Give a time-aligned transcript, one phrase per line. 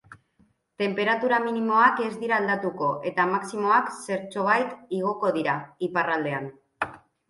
[0.81, 5.59] Tenperatura minimoak ez dira aldatuko, eta maximoak zertxobait igoko dira,
[5.93, 6.55] iparraldean.